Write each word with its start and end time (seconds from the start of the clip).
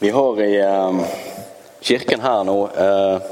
Vi 0.00 0.10
har 0.10 0.42
i 0.42 0.60
eh, 0.60 1.00
kirken 1.80 2.20
her 2.20 2.44
nå 2.44 2.68
eh, 2.68 3.22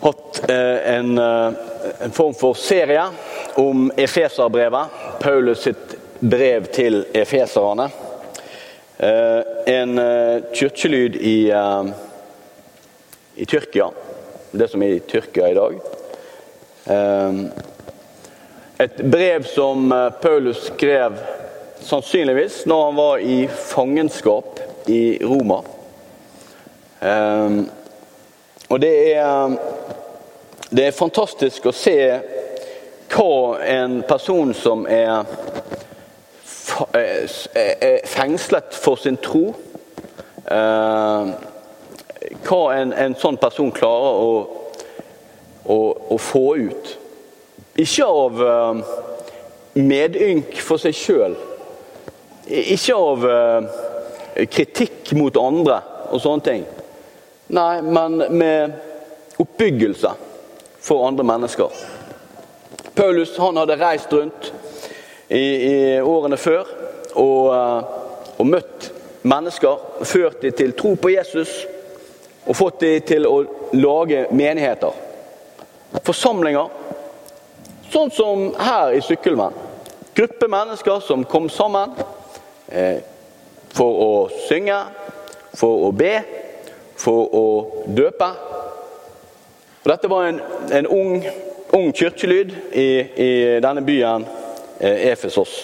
hatt 0.00 0.38
eh, 0.48 0.94
en, 0.94 1.18
eh, 1.18 1.52
en 2.00 2.10
form 2.10 2.32
for 2.34 2.54
serie 2.56 3.02
om 3.60 3.90
Efeserbrevet. 3.96 4.86
Paulus 5.20 5.66
sitt 5.66 5.92
brev 6.20 6.70
til 6.72 7.04
efeserne. 7.12 7.90
Eh, 8.96 9.40
en 9.66 9.98
eh, 9.98 10.48
kirkelyd 10.56 11.16
i, 11.16 11.52
i 13.34 13.44
Tyrkia. 13.44 13.90
Det 14.50 14.70
som 14.72 14.82
er 14.82 14.96
i 14.96 15.04
Tyrkia 15.04 15.50
i 15.50 15.58
dag. 15.60 15.76
Et 18.80 19.04
brev 19.04 19.44
som 19.44 19.92
Paulus 20.22 20.64
skrev 20.70 21.20
sannsynligvis 21.84 22.62
når 22.66 22.84
han 22.84 22.96
var 22.96 23.18
i 23.18 23.38
fangenskap 23.48 24.60
i 24.90 25.00
Roma. 25.22 25.60
Eh, 27.00 27.60
og 28.70 28.80
det 28.82 28.92
er, 29.14 29.56
det 30.70 30.84
er 30.90 30.94
fantastisk 30.98 31.66
å 31.70 31.74
se 31.74 31.96
hva 33.10 33.58
en 33.66 34.00
person 34.06 34.52
som 34.54 34.84
er 34.86 35.24
fa- 36.46 36.86
eh, 36.94 37.26
er 37.56 38.06
fengslet 38.06 38.76
for 38.78 39.00
sin 39.02 39.18
tro 39.18 39.48
eh, 40.46 41.32
Hva 42.46 42.60
en, 42.76 42.92
en 42.92 43.14
sånn 43.18 43.38
person 43.40 43.72
klarer 43.74 44.18
å, 44.22 44.32
å, 45.64 45.78
å 46.14 46.18
få 46.20 46.44
ut. 46.60 46.90
Ikke 47.80 48.06
av 48.06 48.42
eh, 48.44 48.82
medynk 49.80 50.60
for 50.62 50.78
seg 50.82 50.94
sjøl. 50.94 51.34
Ikke 52.46 52.94
av 52.98 53.24
eh, 53.30 53.70
kritikk 54.50 55.12
mot 55.18 55.36
andre 55.40 55.80
og 56.10 56.22
sånne 56.22 56.46
ting. 56.46 56.66
Nei, 57.50 57.80
men 57.82 58.18
med 58.38 58.76
oppbyggelse 59.40 60.12
for 60.80 61.06
andre 61.06 61.24
mennesker. 61.26 61.70
Paulus 62.94 63.36
han 63.38 63.56
hadde 63.56 63.78
reist 63.80 64.12
rundt 64.12 64.52
i, 65.28 65.42
i 65.42 66.00
årene 66.00 66.36
før 66.36 66.68
og, 67.14 67.52
eh, 67.54 68.38
og 68.38 68.46
møtt 68.46 68.90
mennesker. 69.22 69.86
Ført 70.04 70.42
dem 70.42 70.54
til 70.56 70.74
tro 70.78 70.94
på 70.94 71.12
Jesus 71.14 71.62
og 72.46 72.56
fått 72.56 72.80
dem 72.84 73.06
til 73.06 73.28
å 73.28 73.36
lage 73.76 74.26
menigheter. 74.30 74.94
Forsamlinger. 76.06 76.70
Sånn 77.90 78.10
som 78.14 78.50
her 78.58 78.94
i 78.94 79.02
Sykkylven. 79.02 79.54
Gruppe 80.14 80.48
mennesker 80.50 81.02
som 81.02 81.24
kom 81.26 81.48
sammen 81.50 81.94
eh, 82.68 83.02
for 83.74 84.02
å 84.04 84.12
synge, 84.48 84.78
for 85.56 85.88
å 85.88 85.90
be, 85.94 86.14
for 87.00 87.34
å 87.34 87.44
døpe. 87.86 88.30
Og 89.80 89.88
dette 89.88 90.10
var 90.12 90.28
en, 90.28 90.40
en 90.76 90.88
ung, 90.92 91.24
ung 91.76 91.92
kirkelyd 91.96 92.52
i, 92.76 92.88
i 93.16 93.30
denne 93.62 93.84
byen 93.86 94.26
eh, 94.78 95.06
Efesos. 95.12 95.54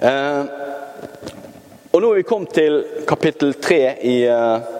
Eh, 0.00 0.42
og 1.88 2.02
nå 2.04 2.10
er 2.12 2.20
vi 2.20 2.26
kommet 2.28 2.52
til 2.54 2.82
kapittel 3.08 3.56
tre 3.62 3.80
i, 4.04 4.18
eh, 4.28 4.74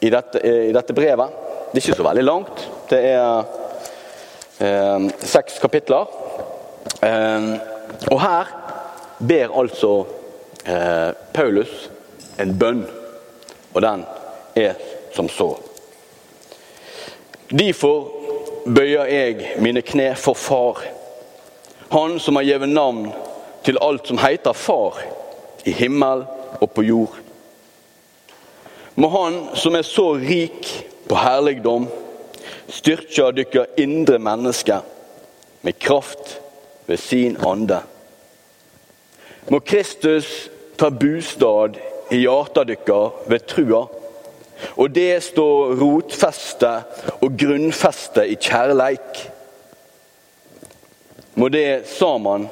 i, 0.00 0.12
dette, 0.12 0.38
eh, 0.38 0.68
i 0.70 0.76
dette 0.76 0.94
brevet. 0.96 1.40
Det 1.72 1.80
er 1.80 1.82
ikke 1.82 1.98
så 1.98 2.06
veldig 2.06 2.24
langt. 2.24 2.64
Det 2.92 3.02
er 3.10 3.44
eh, 4.62 5.10
seks 5.26 5.58
kapitler. 5.60 6.06
Eh, 7.02 7.52
og 8.12 8.18
her 8.22 8.52
ber 9.18 9.58
altså 9.58 9.96
eh, 10.64 11.10
Paulus 11.34 11.90
en 12.38 12.58
bønn, 12.58 12.82
og 13.74 13.82
den 13.82 14.04
er 14.56 14.74
som 15.14 15.28
så. 15.28 15.54
Derfor 17.52 18.08
bøyer 18.64 19.08
jeg 19.10 19.56
mine 19.60 19.82
kne 19.82 20.12
for 20.16 20.38
Far, 20.38 20.84
Han 21.92 22.16
som 22.20 22.38
har 22.38 22.46
gitt 22.46 22.68
navn 22.72 23.10
til 23.66 23.76
alt 23.84 24.06
som 24.08 24.18
heter 24.18 24.56
Far, 24.56 24.96
i 25.64 25.72
himmel 25.76 26.24
og 26.60 26.70
på 26.70 26.82
jord. 26.82 27.18
Må 28.96 29.08
Han 29.08 29.42
som 29.54 29.76
er 29.76 29.84
så 29.84 30.14
rik 30.16 30.70
på 31.08 31.18
herligdom, 31.20 31.88
styrke 32.72 33.28
dykkar 33.36 33.76
indre 33.76 34.18
menneske 34.18 34.80
med 35.62 35.78
kraft 35.78 36.38
ved 36.86 36.96
sin 36.96 37.36
ande. 37.46 37.82
Må 39.50 39.58
Kristus 39.66 40.28
ta 40.78 40.90
bostad 40.90 41.78
i 42.14 42.20
hjarta 42.22 42.62
dykkar 42.68 43.24
ved 43.30 43.46
trua, 43.50 43.82
og 44.78 44.92
det 44.94 45.22
står 45.26 45.74
rotfeste 45.80 46.70
og 47.18 47.38
grunnfeste 47.38 48.26
i 48.30 48.36
kjærleik. 48.38 49.22
Må 51.34 51.48
det 51.50 51.88
sammen 51.90 52.46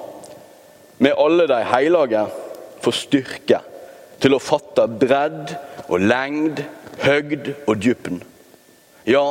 med 0.99 1.19
alle 1.19 1.47
de 1.47 1.61
heilage 1.71 2.25
få 2.83 2.95
styrke 2.97 3.61
til 4.21 4.34
å 4.34 4.43
fatte 4.43 4.89
bredd 5.01 5.55
og 5.87 6.03
lengd, 6.03 6.65
høgd 7.01 7.53
og 7.67 7.78
dypen. 7.81 8.19
Ja, 9.07 9.31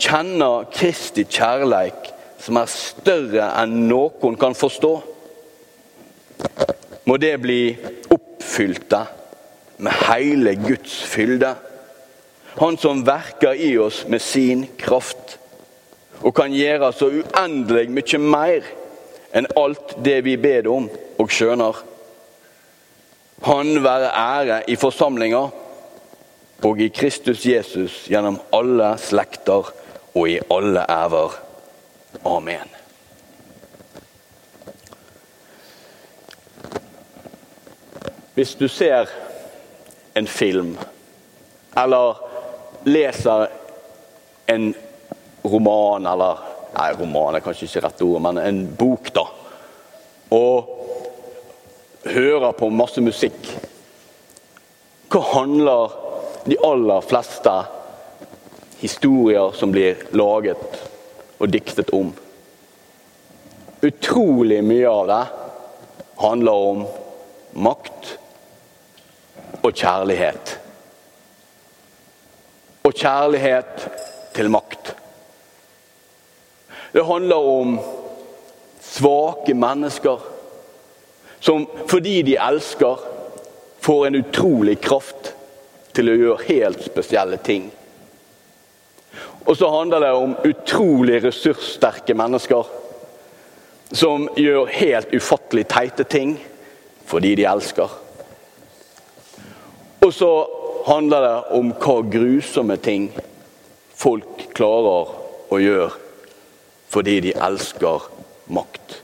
kjenne 0.00 0.50
Kristi 0.74 1.24
kjærleik 1.28 2.10
som 2.40 2.58
er 2.60 2.72
større 2.72 3.52
enn 3.60 3.86
noen 3.88 4.36
kan 4.40 4.56
forstå. 4.56 4.92
Må 7.04 7.16
det 7.16 7.36
bli 7.42 7.76
oppfylte 8.10 9.04
med 9.80 9.92
hele 10.08 10.54
Guds 10.54 11.02
fylde. 11.08 11.54
Han 12.60 12.76
som 12.78 13.04
verker 13.06 13.54
i 13.54 13.76
oss 13.78 14.04
med 14.08 14.22
sin 14.22 14.66
kraft 14.78 15.38
og 16.20 16.34
kan 16.36 16.52
gjøre 16.52 16.90
så 16.92 17.08
uendelig 17.08 17.88
mye 17.94 18.20
mer 18.20 18.66
enn 19.36 19.48
alt 19.56 19.94
det 20.04 20.18
vi 20.26 20.36
ber 20.40 20.68
om 20.68 20.88
og 20.90 21.32
skjønner. 21.32 21.78
Han 23.46 23.78
være 23.84 24.10
ære 24.12 24.58
i 24.68 24.76
forsamlinga 24.76 25.46
og 26.66 26.82
i 26.82 26.90
Kristus 26.92 27.46
Jesus 27.48 28.02
gjennom 28.10 28.36
alle 28.52 28.92
slekter 29.00 29.72
og 30.12 30.28
i 30.28 30.36
alle 30.52 30.84
æver. 30.84 31.38
Amen. 32.26 32.79
Hvis 38.34 38.54
du 38.54 38.68
ser 38.68 39.08
en 40.14 40.26
film 40.26 40.78
eller 41.76 42.16
leser 42.84 43.48
en 44.46 44.74
roman 45.42 46.06
eller 46.06 46.46
Nei, 46.70 46.92
roman 46.94 47.34
er 47.34 47.42
kanskje 47.42 47.66
ikke 47.66 47.80
rett 47.82 48.02
ord, 48.06 48.20
men 48.22 48.38
en 48.38 48.60
bok, 48.78 49.08
da. 49.10 49.24
Og 50.30 50.68
hører 52.06 52.52
på 52.54 52.68
masse 52.70 53.02
musikk. 53.02 53.50
Hva 55.10 55.22
handler 55.32 55.96
de 56.46 56.54
aller 56.62 57.02
fleste 57.10 57.56
historier 58.84 59.50
som 59.58 59.74
blir 59.74 60.06
laget 60.14 60.78
og 61.40 61.50
diktet 61.50 61.90
om? 61.96 62.14
Utrolig 63.82 64.62
mye 64.62 64.94
av 64.94 65.10
det 65.10 65.20
handler 66.22 66.66
om 66.70 66.86
makt 67.66 68.14
og 69.62 69.74
kjærlighet. 69.74 70.56
Og 72.84 72.94
kjærlighet 72.96 73.88
til 74.34 74.50
makt. 74.50 74.94
Det 76.92 77.06
handler 77.06 77.36
om 77.36 77.78
svake 78.82 79.54
mennesker 79.54 80.30
som 81.40 81.66
fordi 81.88 82.22
de 82.22 82.36
elsker, 82.36 82.96
får 83.80 84.06
en 84.06 84.18
utrolig 84.20 84.76
kraft 84.80 85.30
til 85.96 86.10
å 86.10 86.16
gjøre 86.18 86.48
helt 86.50 86.82
spesielle 86.84 87.38
ting. 87.40 87.70
Og 89.48 89.56
så 89.56 89.70
handler 89.72 90.04
det 90.04 90.10
om 90.12 90.34
utrolig 90.44 91.22
ressurssterke 91.24 92.14
mennesker 92.14 92.68
som 93.96 94.28
gjør 94.36 94.68
helt 94.76 95.14
ufattelig 95.16 95.64
teite 95.72 96.04
ting 96.04 96.36
fordi 97.08 97.32
de 97.40 97.48
elsker. 97.48 97.88
Og 100.10 100.14
så 100.14 100.48
handler 100.86 101.20
det 101.22 101.42
om 101.54 101.68
hva 101.78 102.00
grusomme 102.10 102.74
ting 102.82 103.04
folk 103.94 104.40
klarer 104.58 105.12
å 105.54 105.58
gjøre 105.62 105.92
fordi 106.90 107.12
de 107.22 107.34
elsker 107.46 108.08
makt. 108.50 108.96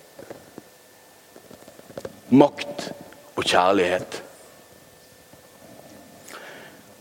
Makt 2.35 2.89
og 3.39 3.47
kjærlighet. 3.47 4.17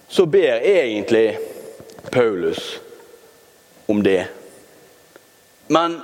Så 0.06 0.28
ber 0.30 0.62
egentlig 0.62 1.40
Paulus 2.14 2.76
om 3.90 4.06
det. 4.06 4.28
Men 5.74 5.98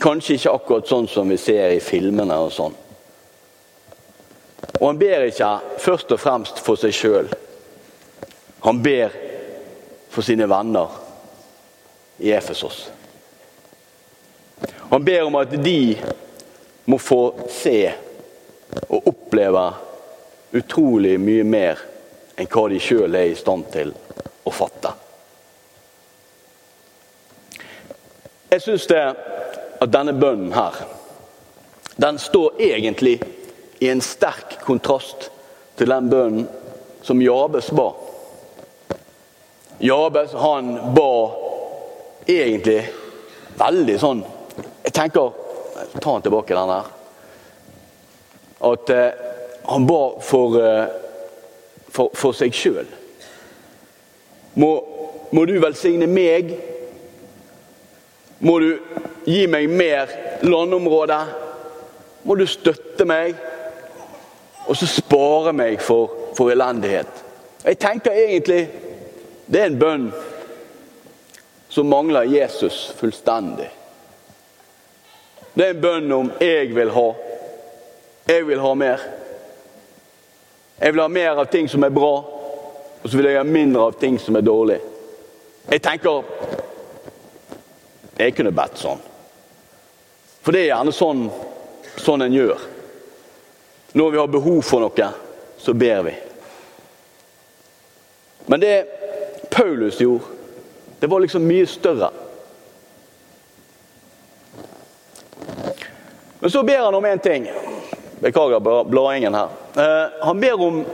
kanskje 0.00 0.38
ikke 0.38 0.56
akkurat 0.56 0.88
sånn 0.88 1.12
som 1.12 1.28
vi 1.28 1.36
ser 1.36 1.76
i 1.76 1.84
filmene 1.84 2.40
og 2.46 2.56
sånn. 2.56 2.80
Og 4.80 4.86
han 4.88 4.98
ber 4.98 5.28
ikke 5.28 5.50
først 5.78 6.12
og 6.12 6.20
fremst 6.20 6.60
for 6.64 6.80
seg 6.80 6.94
sjøl. 6.94 7.30
Han 8.64 8.80
ber 8.82 9.14
for 10.10 10.26
sine 10.26 10.48
venner 10.50 11.00
i 12.18 12.32
Efesos. 12.32 12.90
Han 14.90 15.04
ber 15.04 15.22
om 15.26 15.34
at 15.40 15.54
de 15.64 15.96
må 16.84 16.98
få 16.98 17.22
se 17.50 17.78
og 18.88 19.08
oppleve 19.08 19.64
utrolig 20.54 21.16
mye 21.20 21.44
mer 21.44 21.80
enn 22.38 22.50
hva 22.50 22.66
de 22.70 22.80
sjøl 22.82 23.14
er 23.18 23.30
i 23.30 23.38
stand 23.38 23.66
til 23.74 23.92
å 24.44 24.52
fatte. 24.54 24.92
Jeg 28.54 28.62
syns 28.62 28.86
at 28.94 29.90
denne 29.90 30.14
bønnen 30.14 30.52
her, 30.54 30.76
den 31.98 32.18
står 32.22 32.60
egentlig 32.62 33.18
i 33.78 33.88
en 33.90 34.02
sterk 34.04 34.58
kontrast 34.64 35.30
til 35.78 35.90
den 35.90 36.10
bønnen 36.10 36.48
som 37.04 37.22
Jabes 37.22 37.70
ba. 37.74 37.90
Jabes 39.82 40.32
han 40.38 40.74
ba 40.94 41.10
egentlig 42.30 42.84
veldig 43.58 43.96
sånn 44.00 44.22
Jeg 44.84 44.94
tenker 44.94 45.32
Ta 46.00 46.12
han 46.14 46.22
tilbake, 46.22 46.54
den 46.54 46.70
her. 46.70 46.86
At 48.64 48.90
eh, 48.90 49.22
han 49.66 49.86
ba 49.86 50.00
for, 50.22 50.56
eh, 50.58 50.86
for, 51.90 52.14
for 52.14 52.34
seg 52.34 52.54
sjøl. 52.54 52.86
Må, 54.58 54.70
må 55.34 55.44
du 55.50 55.54
velsigne 55.62 56.08
meg? 56.10 56.54
Må 58.44 58.58
du 58.62 58.70
gi 59.26 59.44
meg 59.50 59.70
mer 59.70 60.14
landområde? 60.46 61.18
Må 62.24 62.38
du 62.38 62.46
støtte 62.48 63.06
meg? 63.08 63.38
Og 64.66 64.76
så 64.76 64.86
spare 64.88 65.52
meg 65.52 65.82
for, 65.82 66.10
for 66.36 66.52
elendighet. 66.52 67.24
Jeg 67.64 67.78
tenker 67.78 68.12
egentlig 68.12 68.68
det 69.46 69.60
er 69.60 69.66
en 69.68 69.78
bønn 69.78 70.06
som 71.68 71.88
mangler 71.90 72.28
Jesus 72.30 72.92
fullstendig. 72.96 73.68
Det 75.54 75.66
er 75.66 75.74
en 75.74 75.80
bønn 75.80 76.12
om 76.12 76.32
'jeg 76.40 76.74
vil 76.74 76.90
ha'. 76.90 77.14
Jeg 78.26 78.46
vil 78.46 78.60
ha 78.60 78.74
mer. 78.74 79.00
Jeg 80.80 80.92
vil 80.92 81.00
ha 81.00 81.08
mer 81.08 81.30
av 81.30 81.46
ting 81.46 81.68
som 81.68 81.84
er 81.84 81.88
bra, 81.88 82.24
og 83.02 83.10
så 83.10 83.16
vil 83.16 83.26
jeg 83.26 83.36
ha 83.36 83.42
mindre 83.42 83.82
av 83.82 83.92
ting 84.00 84.18
som 84.20 84.36
er 84.36 84.40
dårlig. 84.40 84.80
Jeg 85.70 85.82
tenker 85.82 86.24
Jeg 88.18 88.34
kunne 88.34 88.52
bedt 88.52 88.78
sånn. 88.78 89.00
For 90.42 90.52
det 90.52 90.60
er 90.60 90.76
gjerne 90.76 90.92
sånn, 90.92 91.30
sånn 91.96 92.22
en 92.22 92.32
gjør. 92.32 92.60
Når 93.94 94.10
vi 94.10 94.18
har 94.18 94.26
behov 94.26 94.62
for 94.66 94.82
noe, 94.82 95.08
så 95.56 95.72
ber 95.78 96.00
vi. 96.02 96.12
Men 98.50 98.60
det 98.60 98.72
Paulus 99.54 100.00
gjorde, 100.02 100.24
det 100.98 101.06
var 101.06 101.22
liksom 101.22 101.46
mye 101.46 101.66
større. 101.66 102.10
Men 106.42 106.50
så 106.50 106.62
ber 106.62 106.78
han 106.78 106.94
om 106.94 107.06
én 107.06 107.22
ting. 107.22 107.46
Beklager 108.18 108.84
bladingen 108.84 109.34
her. 109.34 109.48
Eh, 109.76 110.10
han 110.26 110.40
ber 110.40 110.60
om, 110.60 110.84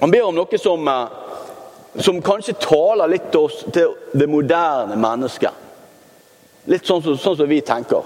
han 0.00 0.10
ber 0.10 0.26
om 0.26 0.34
noe 0.34 0.58
som, 0.58 0.88
eh, 0.88 2.02
som 2.02 2.18
kanskje 2.22 2.58
taler 2.66 3.14
litt 3.14 3.30
til 3.30 3.46
oss, 3.46 3.62
til 3.72 3.94
det 4.12 4.26
moderne 4.26 4.98
mennesket. 4.98 5.54
Litt 6.66 6.82
sånn 6.82 7.06
sånn 7.14 7.36
som 7.36 7.48
vi 7.48 7.62
tenker. 7.62 8.02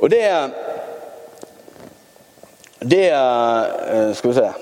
Og 0.00 0.10
det 0.10 0.24
Det 2.84 3.08
eh, 3.10 4.12
Skal 4.14 4.30
vi 4.30 4.34
se 4.36 4.52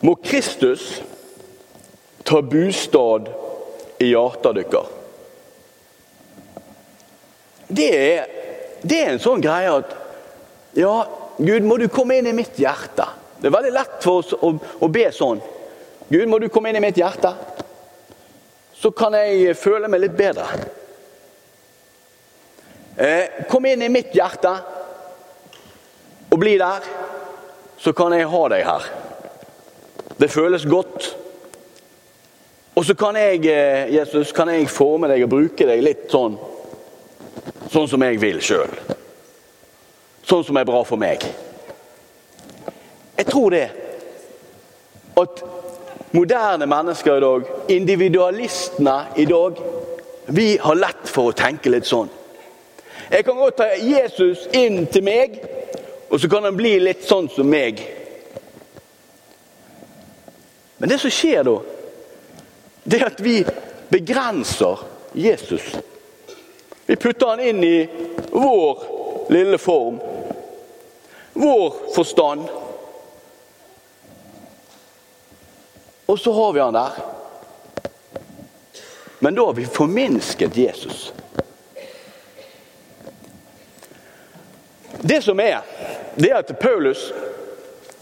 Må 0.00 0.14
Kristus 0.14 1.02
ta 2.24 2.42
bostad 2.42 3.28
i 3.98 4.10
hjertet 4.10 4.58
deres. 4.58 4.90
Det 7.68 7.92
det 8.84 8.98
er 9.00 9.14
en 9.14 9.22
sånn 9.22 9.40
greie 9.44 9.70
at 9.72 9.94
Ja, 10.76 11.06
Gud, 11.38 11.64
må 11.64 11.78
du 11.80 11.86
komme 11.88 12.18
inn 12.18 12.28
i 12.28 12.36
mitt 12.36 12.58
hjerte. 12.60 13.06
Det 13.40 13.48
er 13.48 13.54
veldig 13.54 13.72
lett 13.72 13.96
for 14.04 14.20
oss 14.20 14.34
å, 14.36 14.50
å 14.54 14.88
be 14.92 15.06
sånn. 15.14 15.40
Gud, 16.10 16.26
må 16.28 16.38
du 16.42 16.50
komme 16.52 16.68
inn 16.70 16.78
i 16.80 16.84
mitt 16.84 16.98
hjerte? 17.00 17.32
Så 18.76 18.90
kan 18.92 19.16
jeg 19.16 19.54
føle 19.56 19.88
meg 19.88 20.04
litt 20.04 20.16
bedre. 20.18 20.44
Eh, 22.96 23.46
kom 23.50 23.66
inn 23.66 23.82
i 23.82 23.90
mitt 23.90 24.14
hjerte 24.14 24.52
og 26.30 26.38
bli 26.38 26.54
der, 26.58 26.86
så 27.78 27.92
kan 27.92 28.14
jeg 28.14 28.30
ha 28.30 28.42
deg 28.48 28.64
her. 28.66 28.88
Det 30.18 30.30
føles 30.30 30.66
godt. 30.66 31.16
Og 32.74 32.84
så 32.84 32.94
kan 32.94 33.16
jeg, 33.18 33.46
eh, 33.46 33.94
Jesus, 33.94 34.32
kan 34.32 34.48
jeg 34.48 34.70
forme 34.70 35.08
deg 35.10 35.24
og 35.24 35.30
bruke 35.30 35.66
deg 35.66 35.82
litt 35.82 36.10
sånn 36.10 36.38
sånn 37.74 37.88
som 37.90 38.02
jeg 38.06 38.20
vil 38.22 38.40
sjøl. 38.44 38.70
Sånn 40.24 40.44
som 40.46 40.56
er 40.56 40.66
bra 40.68 40.82
for 40.86 41.00
meg. 41.00 41.24
Jeg 43.18 43.26
tror 43.26 43.50
det. 43.50 43.68
At 45.18 45.42
moderne 46.14 46.66
mennesker 46.66 47.18
i 47.18 47.24
dag, 47.24 47.50
individualistene 47.68 48.96
i 49.16 49.26
dag, 49.30 49.58
vi 50.26 50.56
har 50.56 50.78
lett 50.78 51.10
for 51.10 51.30
å 51.30 51.36
tenke 51.36 51.70
litt 51.70 51.86
sånn. 51.86 52.10
Jeg 53.10 53.24
kan 53.24 53.36
godt 53.36 53.56
ta 53.56 53.66
Jesus 53.76 54.46
inn 54.52 54.86
til 54.86 55.04
meg, 55.04 55.36
og 56.08 56.20
så 56.20 56.28
kan 56.30 56.44
han 56.46 56.56
bli 56.56 56.78
litt 56.80 57.04
sånn 57.04 57.28
som 57.32 57.48
meg. 57.50 57.82
Men 60.78 60.88
det 60.88 60.98
som 61.02 61.12
skjer 61.12 61.44
da, 61.46 61.58
det 62.84 63.00
er 63.00 63.06
at 63.08 63.20
vi 63.24 63.38
begrenser 63.88 64.82
Jesus. 65.12 65.74
Vi 66.86 66.96
putter 66.96 67.32
han 67.32 67.40
inn 67.40 67.64
i 67.64 67.88
vår 68.32 68.82
lille 69.32 69.58
form, 69.58 70.00
vår 71.32 71.74
forstand. 71.94 72.48
Og 76.06 76.18
så 76.20 76.32
har 76.32 76.52
vi 76.52 76.60
han 76.60 76.76
der. 76.76 76.90
Men 79.18 79.34
da 79.34 79.46
har 79.46 79.52
vi 79.56 79.66
forminsket 79.66 80.56
Jesus. 80.56 81.12
Det 85.06 85.22
som 85.22 85.40
er, 85.40 85.60
det 86.16 86.30
er 86.30 86.38
at 86.40 86.58
Paulus 86.58 87.12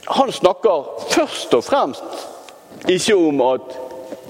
han 0.07 0.33
snakker 0.33 0.85
først 1.11 1.55
og 1.55 1.65
fremst 1.65 2.29
ikke 2.89 3.17
om 3.17 3.41
at 3.43 3.75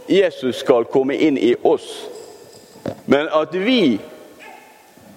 Jesus 0.09 0.57
skal 0.65 0.85
komme 0.89 1.17
inn 1.17 1.37
i 1.37 1.53
oss, 1.65 2.09
men 3.05 3.29
at 3.29 3.53
vi 3.53 4.01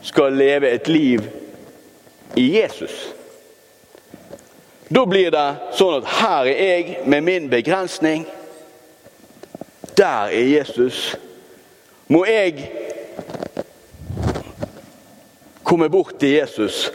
skal 0.04 0.36
leve 0.36 0.70
et 0.70 0.88
liv 0.88 1.24
i 2.36 2.46
Jesus. 2.58 2.92
Da 4.92 5.06
blir 5.08 5.32
det 5.32 5.48
sånn 5.80 6.02
at 6.02 6.12
her 6.20 6.52
er 6.52 6.76
jeg 6.76 7.00
med 7.08 7.24
min 7.24 7.48
begrensning. 7.50 8.28
Der 9.96 10.28
er 10.28 10.52
Jesus. 10.60 11.16
Må 12.12 12.26
jeg 12.28 12.68
komme 15.64 15.90
bort 15.90 16.20
til 16.20 16.36
Jesus, 16.36 16.92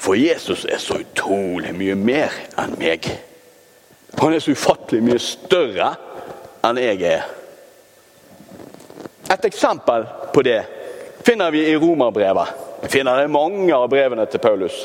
for 0.00 0.16
Jesus 0.16 0.64
er 0.64 0.78
så 0.78 0.94
utrolig 1.02 1.74
mye 1.76 1.94
mer 1.94 2.32
enn 2.58 2.72
meg. 2.80 3.04
Han 4.16 4.32
er 4.32 4.40
så 4.40 4.54
ufattelig 4.56 5.02
mye 5.04 5.20
større 5.20 5.90
enn 6.64 6.80
jeg 6.80 7.02
er. 7.04 7.26
Et 9.30 9.44
eksempel 9.44 10.08
på 10.32 10.42
det 10.46 10.62
finner 11.26 11.52
vi 11.52 11.66
i 11.68 11.76
Romerbrevet. 11.76 12.56
Vi 12.80 12.88
finner 12.96 13.20
det 13.20 13.28
mange 13.28 13.76
av 13.76 13.88
brevene 13.92 14.24
til 14.26 14.40
Paulus. 14.40 14.80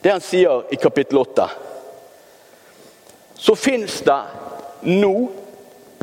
Det 0.00 0.10
han 0.10 0.24
sier 0.24 0.64
i 0.72 0.80
kapittel 0.80 1.20
8 1.20 1.44
Så 3.36 3.54
fins 3.54 4.00
det 4.06 4.20
nå 4.88 5.14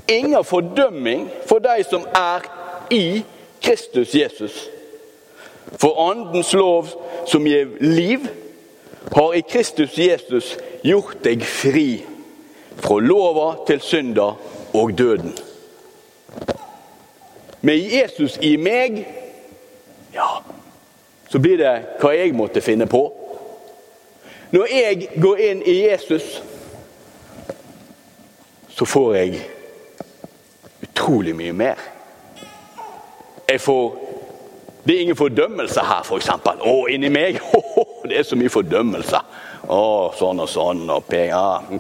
ingen 0.08 0.44
fordømming 0.44 1.28
for 1.50 1.60
de 1.64 1.82
som 1.84 2.06
er 2.16 2.46
i 2.94 3.24
Kristus 3.62 4.14
Jesus. 4.16 4.68
For 5.80 6.12
Andens 6.12 6.54
lov 6.54 6.88
som 7.28 7.48
gir 7.48 7.78
liv, 7.80 8.28
har 9.12 9.34
i 9.34 9.42
Kristus 9.42 9.98
Jesus 9.98 10.58
gjort 10.84 11.24
deg 11.24 11.44
fri 11.46 12.02
fra 12.80 13.00
lova 13.02 13.52
til 13.68 13.82
synda 13.82 14.32
og 14.74 14.94
døden. 14.98 15.34
Med 17.62 17.78
Jesus 17.78 18.38
i 18.42 18.56
meg, 18.58 19.02
ja, 20.14 20.30
så 21.30 21.40
blir 21.40 21.58
det 21.60 21.74
hva 22.00 22.14
jeg 22.16 22.36
måtte 22.38 22.64
finne 22.64 22.88
på. 22.88 23.04
Når 24.52 24.72
jeg 24.74 25.10
går 25.22 25.42
inn 25.46 25.64
i 25.66 25.76
Jesus, 25.84 26.40
så 28.70 28.86
får 28.86 29.16
jeg 29.16 29.42
utrolig 30.88 31.36
mye 31.36 31.54
mer. 31.54 31.82
Jeg 33.50 33.62
får 33.62 34.09
Det 34.86 34.96
er 34.96 35.02
ingen 35.02 35.20
fordømmelse 35.20 35.84
her, 35.84 36.04
f.eks. 36.04 36.30
Å, 36.46 36.76
inni 36.90 37.10
meg 37.14 37.40
det 38.10 38.20
er 38.20 38.28
så 38.28 38.38
mye 38.40 38.52
fordømmelse. 38.54 39.22
Å, 39.70 39.82
sånn 40.18 40.44
og 40.44 40.50
sånn 40.50 40.86
og 40.90 41.08
penger. 41.10 41.80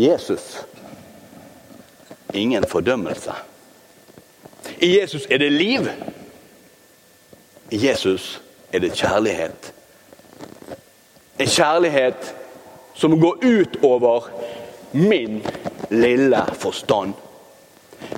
Jesus 0.00 0.62
ingen 2.34 2.64
fordømmelse. 2.68 3.32
I 4.80 5.00
Jesus 5.00 5.26
er 5.30 5.38
det 5.38 5.52
liv. 5.52 5.90
I 7.70 7.86
Jesus 7.86 8.40
er 8.72 8.78
det 8.78 8.96
kjærlighet. 8.96 9.72
En 11.38 11.48
kjærlighet 11.48 12.34
som 12.94 13.20
går 13.20 13.44
utover 13.44 14.28
min 14.92 15.42
lille 15.90 16.44
forstand. 16.52 17.14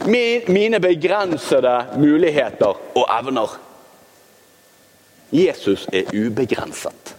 Mine 0.05 0.81
begrensede 0.81 1.85
muligheter 1.97 2.77
og 2.95 3.07
evner. 3.21 3.61
Jesus 5.33 5.89
er 5.93 6.11
ubegrenset. 6.13 7.17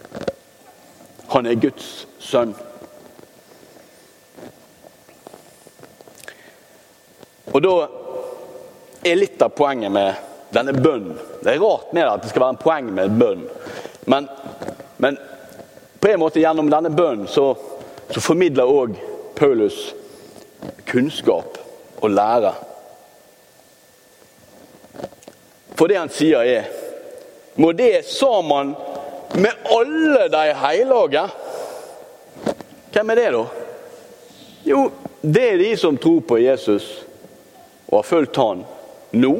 Han 1.28 1.46
er 1.46 1.54
Guds 1.60 2.06
sønn. 2.18 2.54
Og 7.52 7.62
da 7.62 7.74
er 9.06 9.18
litt 9.18 9.42
av 9.42 9.52
poenget 9.56 9.92
med 9.92 10.14
denne 10.54 10.72
bønnen 10.72 11.16
Det 11.42 11.54
er 11.54 11.62
rart 11.62 11.92
med 11.92 12.02
det 12.02 12.10
at 12.10 12.22
det 12.22 12.30
skal 12.30 12.42
være 12.42 12.54
en 12.54 12.62
poeng 12.62 12.88
med 12.94 13.18
bønn. 13.18 13.44
Men, 14.06 14.28
men 15.02 15.18
på 16.00 16.10
en 16.10 16.20
måte 16.22 16.40
gjennom 16.40 16.70
denne 16.70 16.90
bønnen 16.94 17.28
så, 17.30 17.50
så 18.10 18.22
formidler 18.22 18.70
òg 18.70 18.96
Paulus 19.36 19.90
kunnskap 20.86 21.58
og 22.02 22.10
lære. 22.14 22.54
For 25.76 25.88
det 25.88 25.98
han 26.00 26.12
sier 26.12 26.44
er 26.44 26.70
Må 27.60 27.72
det 27.72 28.04
sammen 28.08 28.74
med 29.36 29.68
alle 29.72 30.28
de 30.32 30.44
hellige 30.60 31.26
Hvem 32.92 33.10
er 33.12 33.18
det, 33.20 33.30
da? 33.32 33.44
Jo, 34.66 34.86
det 35.20 35.42
er 35.50 35.58
de 35.60 35.72
som 35.76 35.98
tror 36.00 36.22
på 36.24 36.38
Jesus 36.40 36.86
og 37.86 37.98
har 38.00 38.06
fulgt 38.08 38.38
Han 38.40 38.64
nå 39.14 39.34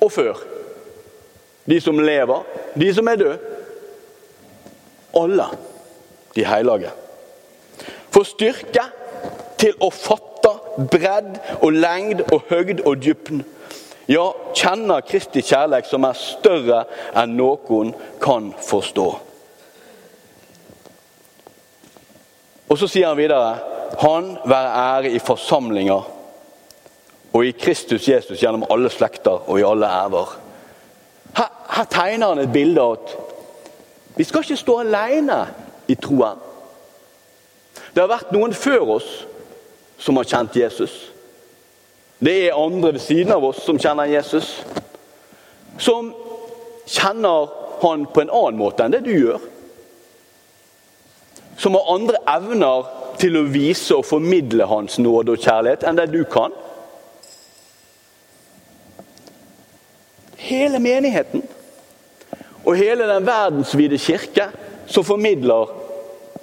og 0.00 0.12
før. 0.12 0.40
De 1.64 1.78
som 1.80 1.98
lever, 1.98 2.42
de 2.74 2.88
som 2.94 3.08
er 3.08 3.20
døde. 3.20 3.38
Alle 5.16 5.46
de 6.34 6.44
hellige. 6.46 6.90
For 8.10 8.26
styrke 8.26 8.84
til 9.60 9.74
å 9.82 9.90
fatte 9.94 10.52
bredd 10.90 11.38
og 11.60 11.72
lengd 11.74 12.22
og 12.30 12.44
høgd 12.50 12.84
og 12.84 13.00
dybden. 13.02 13.42
Ja, 14.10 14.34
kjenner 14.58 15.04
Kristi 15.06 15.42
kjærlighet 15.46 15.86
som 15.86 16.02
er 16.02 16.16
større 16.18 16.80
enn 17.14 17.36
noen 17.38 17.92
kan 18.18 18.48
forstå. 18.66 19.04
Og 22.70 22.78
så 22.78 22.88
sier 22.90 23.10
han 23.10 23.18
videre 23.18 23.52
Han 24.00 24.32
være 24.46 24.72
ære 24.80 25.12
i 25.14 25.20
forsamlinger 25.22 26.08
og 27.30 27.46
i 27.46 27.52
Kristus 27.54 28.08
Jesus 28.08 28.38
gjennom 28.42 28.66
alle 28.70 28.90
slekter 28.90 29.46
og 29.46 29.58
i 29.60 29.66
alle 29.66 29.86
æver. 29.86 30.34
Her, 31.36 31.50
her 31.76 31.88
tegner 31.90 32.32
han 32.32 32.42
et 32.42 32.52
bilde 32.52 32.82
av 32.82 32.96
at 32.98 33.14
vi 34.16 34.26
skal 34.26 34.42
ikke 34.42 34.58
stå 34.58 34.78
alene 34.82 35.38
i 35.90 35.94
troen. 35.98 36.38
Det 37.94 38.02
har 38.02 38.10
vært 38.10 38.34
noen 38.34 38.54
før 38.54 38.96
oss 38.96 39.10
som 39.98 40.18
har 40.18 40.26
kjent 40.30 40.58
Jesus. 40.58 40.94
Det 42.20 42.36
er 42.46 42.58
andre 42.58 42.92
ved 42.92 43.00
siden 43.00 43.32
av 43.32 43.44
oss 43.48 43.62
som 43.64 43.78
kjenner 43.80 44.10
Jesus. 44.10 44.60
Som 45.80 46.12
kjenner 46.86 47.48
han 47.80 48.04
på 48.12 48.20
en 48.20 48.32
annen 48.32 48.60
måte 48.60 48.84
enn 48.84 48.92
det 48.92 49.04
du 49.06 49.12
gjør. 49.14 49.40
Som 51.60 51.76
har 51.76 51.94
andre 51.94 52.20
evner 52.28 52.90
til 53.20 53.36
å 53.40 53.46
vise 53.52 53.96
og 53.96 54.06
formidle 54.08 54.68
hans 54.68 54.98
nåde 55.00 55.36
og 55.36 55.44
kjærlighet 55.44 55.86
enn 55.88 56.00
det 56.00 56.10
du 56.12 56.22
kan. 56.28 56.52
hele 60.50 60.78
menigheten 60.78 61.42
og 62.64 62.76
hele 62.76 63.06
den 63.08 63.26
verdensvide 63.26 63.98
kirke 63.98 64.48
som 64.86 65.04
formidler 65.04 65.70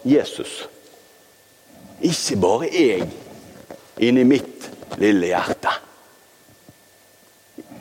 Jesus. 0.08 0.68
Ikke 2.02 2.38
bare 2.42 2.70
jeg 2.72 3.08
inni 4.00 4.24
mitt 4.24 4.70
lille 5.02 5.32
hjerte. 5.32 5.74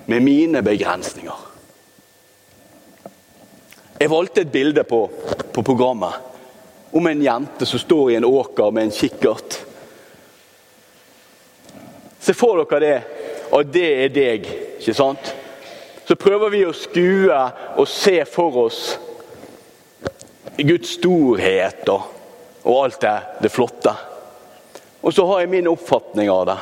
Med 0.06 0.22
mine 0.22 0.62
begrensninger. 0.62 1.44
Jeg 3.96 4.12
valgte 4.12 4.44
et 4.44 4.52
bilde 4.52 4.84
på, 4.84 5.06
på 5.52 5.62
programmet 5.64 6.20
om 6.96 7.06
en 7.06 7.22
jente 7.22 7.66
som 7.66 7.80
står 7.80 8.10
i 8.10 8.18
en 8.18 8.28
åker 8.28 8.70
med 8.70 8.88
en 8.88 8.94
kikkert. 8.94 9.58
Se 12.20 12.34
for 12.34 12.60
dere 12.60 12.80
det, 12.82 12.94
og 13.54 13.72
det 13.72 13.88
er 14.04 14.14
deg, 14.14 14.46
ikke 14.78 14.94
sant? 14.96 15.34
så 16.06 16.14
prøver 16.14 16.52
vi 16.54 16.62
å 16.66 16.74
skue 16.76 17.36
og 17.80 17.88
se 17.90 18.20
for 18.30 18.60
oss 18.66 18.82
Guds 20.56 20.94
storhet 21.00 21.88
og, 21.90 22.04
og 22.62 22.76
alt 22.84 23.00
det, 23.02 23.16
det, 23.42 23.50
flotte. 23.50 23.92
Og 25.02 25.14
så 25.14 25.26
har 25.26 25.42
jeg 25.42 25.50
min 25.52 25.68
oppfatning 25.68 26.30
av 26.30 26.44
det. 26.48 26.56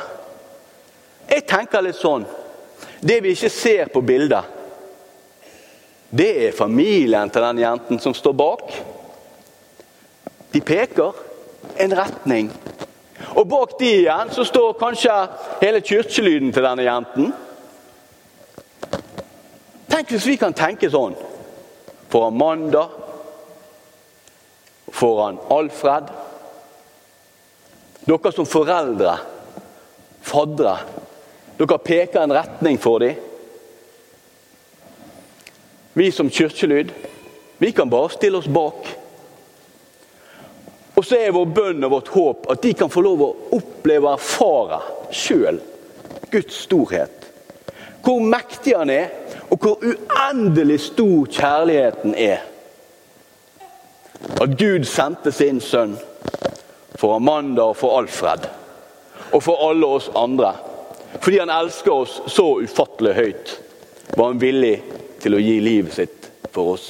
Jeg 1.35 1.43
tenker 1.49 1.83
litt 1.83 1.99
sånn 1.99 2.23
Det 3.03 3.19
vi 3.21 3.33
ikke 3.35 3.51
ser 3.51 3.89
på 3.91 4.01
bildet, 4.05 4.53
det 6.15 6.29
er 6.47 6.55
familien 6.55 7.29
til 7.29 7.43
den 7.43 7.59
jenten 7.59 7.99
som 7.99 8.13
står 8.15 8.33
bak. 8.39 8.69
De 10.53 10.61
peker 10.63 11.17
en 11.83 11.95
retning. 11.97 12.47
Og 13.35 13.47
bak 13.51 13.73
de 13.81 13.89
igjen 13.97 14.31
så 14.31 14.45
står 14.47 14.77
kanskje 14.79 15.15
hele 15.59 15.81
kirkelyden 15.83 16.53
til 16.55 16.63
denne 16.63 16.85
jenten. 16.85 17.33
Tenk 19.91 20.13
hvis 20.13 20.29
vi 20.29 20.37
kan 20.39 20.55
tenke 20.55 20.87
sånn 20.93 21.17
for 22.13 22.29
Amanda, 22.29 22.85
foran 24.95 25.41
Alfred. 25.51 26.13
Dere 28.05 28.31
som 28.31 28.47
foreldre, 28.47 29.17
faddere. 30.23 30.77
Dere 31.57 31.77
peker 31.79 32.21
en 32.21 32.33
retning 32.35 32.77
for 32.77 32.99
dem. 32.99 33.15
Vi 35.93 36.11
som 36.11 36.29
kirkelyd, 36.29 36.91
vi 37.57 37.71
kan 37.71 37.89
bare 37.89 38.09
stille 38.11 38.37
oss 38.37 38.47
bak. 38.51 38.89
Og 40.95 41.05
så 41.05 41.19
er 41.19 41.35
vår 41.35 41.47
bønn 41.55 41.83
og 41.87 41.91
vårt 41.91 42.11
håp 42.11 42.49
at 42.51 42.63
de 42.63 42.73
kan 42.75 42.91
få 42.91 43.03
lov 43.03 43.23
å 43.23 43.29
oppleve 43.55 44.09
og 44.09 44.17
erfare 44.17 44.81
sjøl 45.15 45.61
Guds 46.31 46.59
storhet. 46.65 47.29
Hvor 48.03 48.19
mektig 48.21 48.75
han 48.77 48.91
er, 48.91 49.07
og 49.49 49.63
hvor 49.63 49.79
uendelig 49.79 50.79
stor 50.89 51.31
kjærligheten 51.31 52.15
er. 52.19 52.43
At 54.41 54.55
Gud 54.59 54.85
sendte 54.89 55.31
sin 55.31 55.61
sønn 55.63 55.95
for 56.99 57.15
Amanda 57.15 57.69
og 57.71 57.77
for 57.79 57.99
Alfred. 57.99 58.47
Og 59.31 59.43
for 59.43 59.69
alle 59.69 59.89
oss 59.97 60.11
andre. 60.15 60.53
Fordi 61.25 61.39
han 61.39 61.49
elsker 61.49 61.91
oss 61.91 62.21
så 62.27 62.61
ufattelig 62.61 63.13
høyt, 63.13 63.59
var 64.13 64.27
han 64.27 64.39
villig 64.39 64.75
til 65.23 65.33
å 65.33 65.39
gi 65.41 65.55
livet 65.57 65.95
sitt 65.95 66.27
for 66.53 66.75
oss. 66.75 66.85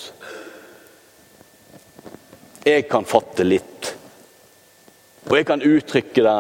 Jeg 2.68 2.84
kan 2.92 3.08
fatte 3.08 3.48
litt, 3.48 3.94
og 5.30 5.38
jeg 5.40 5.48
kan 5.48 5.64
uttrykke 5.64 6.28
det 6.28 6.36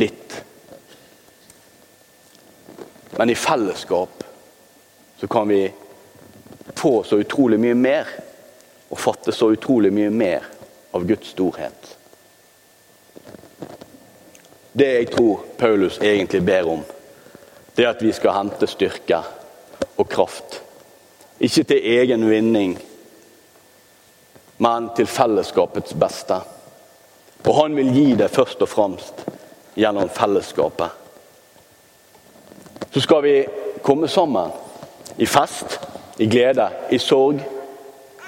litt. 0.00 0.38
Men 3.20 3.36
i 3.36 3.36
fellesskap 3.36 4.24
så 5.20 5.28
kan 5.28 5.52
vi 5.52 5.62
få 6.80 7.02
så 7.04 7.20
utrolig 7.20 7.60
mye 7.60 7.76
mer. 7.76 8.18
Og 8.88 9.04
fatte 9.04 9.36
så 9.36 9.52
utrolig 9.52 9.92
mye 9.92 10.08
mer 10.08 10.48
av 10.96 11.04
Guds 11.04 11.36
storhet. 11.36 11.96
Det 14.72 14.94
jeg 14.94 15.10
tror 15.12 15.50
Paulus 15.60 16.00
egentlig 16.00 16.46
ber 16.48 16.78
om, 16.78 16.88
det 17.78 17.84
er 17.84 17.92
at 17.94 18.00
vi 18.02 18.10
skal 18.10 18.34
hente 18.34 18.66
styrke 18.66 19.20
og 20.02 20.08
kraft. 20.10 20.56
Ikke 21.38 21.62
til 21.62 21.84
egen 21.86 22.24
vinning, 22.26 22.72
men 24.58 24.88
til 24.96 25.06
fellesskapets 25.06 25.94
beste. 25.94 26.40
Og 27.46 27.54
han 27.60 27.76
vil 27.78 27.92
gi 27.94 28.16
det 28.18 28.32
først 28.34 28.64
og 28.66 28.72
fremst 28.72 29.22
gjennom 29.78 30.10
fellesskapet. 30.10 30.90
Så 32.90 33.04
skal 33.06 33.22
vi 33.22 33.36
komme 33.86 34.10
sammen 34.10 34.50
i 35.16 35.30
fest, 35.30 35.78
i 36.18 36.26
glede, 36.26 36.66
i 36.90 36.98
sorg, 36.98 37.38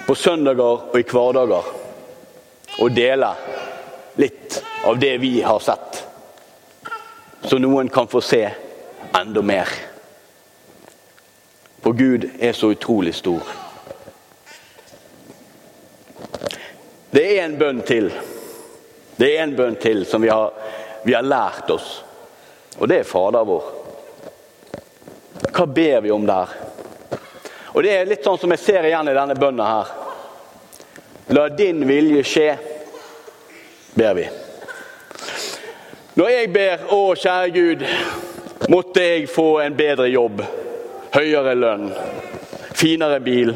på 0.07 0.15
søndager 0.15 0.87
og 0.95 0.99
i 1.01 1.03
hverdager. 1.11 1.75
Og 2.79 2.95
dele 2.95 3.35
litt 4.15 4.63
av 4.87 4.95
det 5.03 5.17
vi 5.19 5.41
har 5.43 5.59
sett, 5.59 6.05
så 7.51 7.59
noen 7.59 7.91
kan 7.91 8.07
få 8.07 8.23
se 8.23 8.45
enda 9.15 9.43
mer. 9.43 9.69
For 11.81 11.93
Gud 11.93 12.29
er 12.39 12.53
så 12.53 12.71
utrolig 12.71 13.15
stor. 13.15 13.43
Det 17.11 17.39
er 17.39 17.45
en 17.45 17.59
bønn 17.59 17.83
til. 17.83 18.13
Det 19.17 19.31
er 19.37 19.43
en 19.43 19.57
bønn 19.57 19.77
til 19.81 20.05
som 20.07 20.23
vi 20.23 20.29
har, 20.29 20.53
vi 21.03 21.15
har 21.17 21.27
lært 21.27 21.71
oss. 21.71 22.03
Og 22.79 22.89
det 22.89 23.01
er 23.01 23.09
Fader 23.09 23.45
vår. 23.45 23.65
Hva 25.51 25.67
ber 25.67 26.01
vi 26.01 26.13
om 26.15 26.27
der? 26.27 26.53
Og 27.73 27.83
Det 27.83 27.93
er 27.95 28.09
litt 28.09 28.25
sånn 28.25 28.39
som 28.39 28.51
jeg 28.51 28.63
ser 28.63 28.87
igjen 28.87 29.09
i 29.09 29.17
denne 29.17 29.37
bønnen 29.39 29.67
her. 29.67 29.91
La 31.31 31.49
din 31.49 31.85
vilje 31.87 32.25
skje, 32.27 32.49
ber 33.95 34.15
vi. 34.19 34.25
Når 36.19 36.29
jeg 36.31 36.53
ber 36.53 36.79
'Å, 36.89 37.15
kjære 37.15 37.51
Gud, 37.55 37.85
måtte 38.69 39.03
jeg 39.03 39.29
få 39.29 39.61
en 39.61 39.77
bedre 39.77 40.09
jobb', 40.11 40.43
høyere 41.15 41.55
lønn, 41.55 41.91
finere 42.77 43.21
bil 43.21 43.55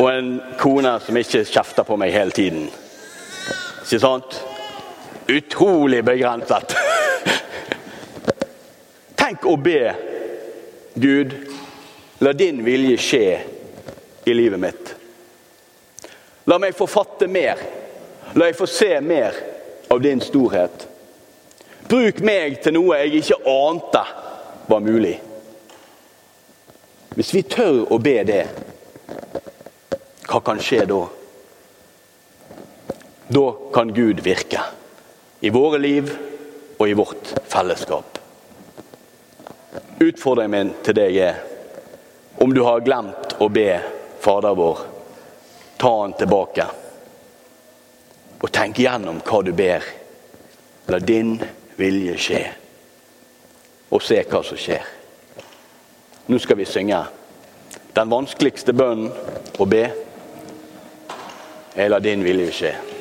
og 0.00 0.10
en 0.10 0.30
kone 0.60 0.92
som 1.00 1.16
ikke 1.16 1.44
kjefter 1.48 1.86
på 1.88 1.96
meg 2.00 2.12
hele 2.12 2.34
tiden. 2.34 2.66
Ikke 3.84 4.00
sant? 4.02 4.40
Utrolig 5.28 6.02
begrenset. 6.04 6.76
Tenk 9.20 9.46
å 9.48 9.56
be 9.56 9.80
Gud, 10.96 11.32
la 12.24 12.32
din 12.32 12.62
vilje 12.64 12.98
skje 13.00 13.24
i 14.24 14.34
livet 14.34 14.60
mitt. 14.60 14.92
La 16.46 16.58
meg 16.62 16.76
få 16.76 16.86
fatte 16.86 17.28
mer. 17.28 17.60
La 18.36 18.48
jeg 18.48 18.58
få 18.58 18.68
se 18.70 18.92
mer 19.00 19.36
av 19.90 20.00
din 20.02 20.20
storhet. 20.22 20.86
Bruk 21.86 22.18
meg 22.26 22.58
til 22.64 22.74
noe 22.74 22.98
jeg 22.98 23.20
ikke 23.20 23.38
ante 23.46 24.02
var 24.66 24.82
mulig. 24.82 25.14
Hvis 27.14 27.32
vi 27.34 27.42
tør 27.46 27.84
å 27.94 27.98
be 28.02 28.16
det, 28.26 28.42
hva 30.26 30.40
kan 30.44 30.58
skje 30.60 30.82
da? 30.90 30.98
Da 33.30 33.44
kan 33.74 33.92
Gud 33.94 34.20
virke. 34.24 34.62
I 35.40 35.52
våre 35.54 35.78
liv 35.78 36.10
og 36.76 36.88
i 36.88 36.96
vårt 36.98 37.30
fellesskap. 37.46 38.18
Utfordringen 40.02 40.52
min 40.52 40.72
til 40.84 40.96
deg 40.98 41.20
er 41.22 41.38
om 42.42 42.52
du 42.54 42.60
har 42.66 42.82
glemt 42.84 43.36
å 43.40 43.48
be 43.48 43.70
Fader 44.20 44.56
vår, 44.58 44.80
ta 45.78 45.92
han 46.00 46.12
tilbake. 46.18 46.66
Og 48.42 48.50
tenk 48.52 48.80
igjennom 48.82 49.22
hva 49.24 49.40
du 49.46 49.52
ber. 49.56 49.86
La 50.90 50.98
din 50.98 51.38
vilje 51.76 52.16
skje. 52.18 52.42
Og 53.90 54.02
se 54.02 54.18
hva 54.24 54.42
som 54.44 54.58
skjer. 54.58 54.84
Nå 56.26 56.38
skal 56.42 56.58
vi 56.58 56.66
synge. 56.66 57.04
Den 57.96 58.10
vanskeligste 58.10 58.74
bønnen 58.76 59.12
å 59.58 59.68
be 59.68 59.86
Jeg 61.76 61.90
lar 61.92 62.00
din 62.00 62.22
vilje 62.24 62.52
skje. 62.56 62.95